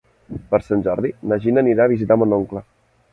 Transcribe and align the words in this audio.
Per 0.53 0.59
Sant 0.67 0.79
Jordi 0.87 1.11
na 1.31 1.39
Gina 1.43 1.63
anirà 1.65 1.85
a 1.85 1.91
visitar 1.93 2.17
mon 2.23 2.35
oncle. 2.39 2.65